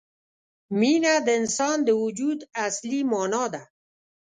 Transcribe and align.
مینه 0.79 1.13
د 1.25 1.27
انسان 1.39 1.77
د 1.83 1.89
وجود 2.03 2.39
اصلي 2.65 2.99
معنا 3.11 3.43
ده. 3.53 3.63